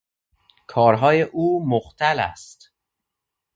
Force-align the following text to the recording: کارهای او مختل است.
کارهای 0.67 1.21
او 1.21 1.65
مختل 1.69 2.19
است. 2.19 2.73